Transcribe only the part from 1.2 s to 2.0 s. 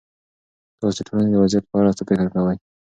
د وضعيت په اړه